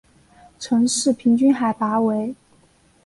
[0.57, 2.33] 城市平均海拔为。